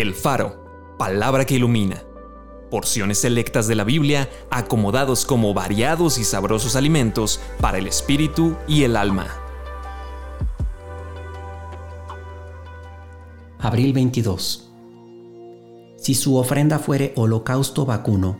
[0.00, 2.04] El Faro, palabra que ilumina.
[2.70, 8.84] Porciones selectas de la Biblia acomodados como variados y sabrosos alimentos para el espíritu y
[8.84, 9.26] el alma.
[13.58, 14.70] Abril 22.
[15.96, 18.38] Si su ofrenda fuere holocausto vacuno,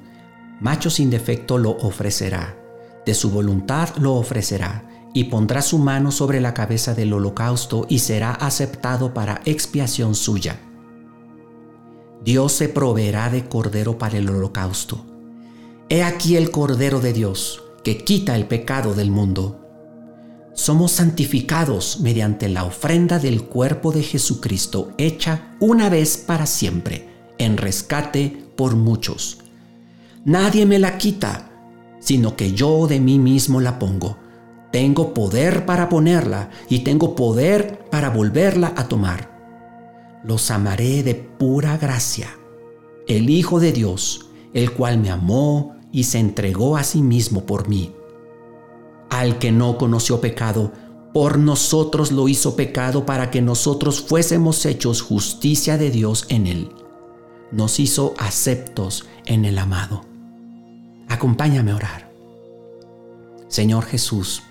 [0.61, 2.57] macho sin defecto lo ofrecerá,
[3.05, 7.99] de su voluntad lo ofrecerá, y pondrá su mano sobre la cabeza del holocausto y
[7.99, 10.61] será aceptado para expiación suya.
[12.25, 15.05] Dios se proveerá de cordero para el holocausto.
[15.89, 19.65] He aquí el cordero de Dios, que quita el pecado del mundo.
[20.53, 27.09] Somos santificados mediante la ofrenda del cuerpo de Jesucristo hecha una vez para siempre,
[27.39, 29.39] en rescate por muchos.
[30.25, 31.51] Nadie me la quita,
[32.01, 34.19] sino que yo de mí mismo la pongo
[34.71, 39.38] tengo poder para ponerla y tengo poder para volverla a tomar.
[40.25, 42.39] Los amaré de pura gracia.
[43.07, 47.69] El Hijo de Dios, el cual me amó y se entregó a sí mismo por
[47.69, 47.95] mí.
[49.11, 50.73] Al que no conoció pecado,
[51.15, 56.73] por nosotros lo hizo pecado para que nosotros fuésemos hechos justicia de Dios en él.
[57.51, 60.05] Nos hizo aceptos en el amado.
[61.09, 62.13] Acompáñame a orar.
[63.49, 64.43] Señor Jesús,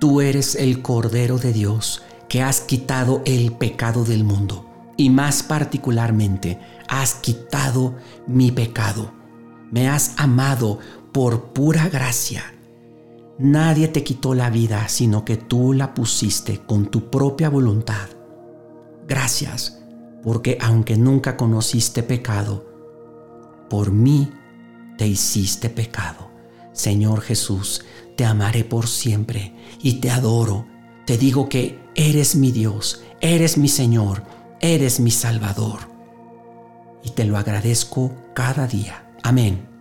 [0.00, 5.42] Tú eres el Cordero de Dios que has quitado el pecado del mundo y más
[5.42, 6.58] particularmente
[6.88, 9.12] has quitado mi pecado.
[9.70, 10.78] Me has amado
[11.12, 12.44] por pura gracia.
[13.38, 18.08] Nadie te quitó la vida, sino que tú la pusiste con tu propia voluntad.
[19.06, 19.82] Gracias,
[20.22, 22.64] porque aunque nunca conociste pecado,
[23.68, 24.30] por mí
[24.96, 26.30] te hiciste pecado.
[26.72, 27.84] Señor Jesús,
[28.16, 30.66] te amaré por siempre y te adoro.
[31.04, 34.24] Te digo que eres mi Dios, eres mi Señor,
[34.66, 35.80] eres mi Salvador.
[37.02, 39.10] Y te lo agradezco cada día.
[39.22, 39.75] Amén.